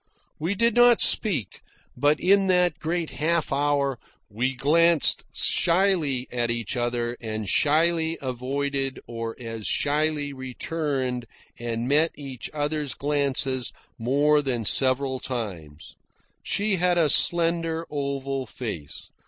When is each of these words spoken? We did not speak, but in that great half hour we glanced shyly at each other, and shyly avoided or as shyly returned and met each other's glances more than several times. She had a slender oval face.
We 0.39 0.55
did 0.55 0.73
not 0.73 0.99
speak, 0.99 1.61
but 1.95 2.19
in 2.19 2.47
that 2.47 2.79
great 2.79 3.11
half 3.11 3.53
hour 3.53 3.99
we 4.31 4.55
glanced 4.55 5.23
shyly 5.31 6.27
at 6.31 6.49
each 6.49 6.75
other, 6.75 7.15
and 7.21 7.47
shyly 7.47 8.17
avoided 8.19 8.99
or 9.05 9.35
as 9.39 9.67
shyly 9.67 10.33
returned 10.33 11.27
and 11.59 11.87
met 11.87 12.13
each 12.15 12.49
other's 12.51 12.95
glances 12.95 13.71
more 13.99 14.41
than 14.41 14.65
several 14.65 15.19
times. 15.19 15.93
She 16.41 16.77
had 16.77 16.97
a 16.97 17.07
slender 17.07 17.85
oval 17.91 18.47
face. 18.47 19.11